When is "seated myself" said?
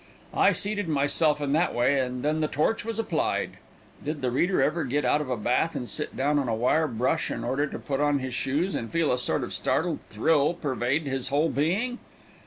0.51-1.39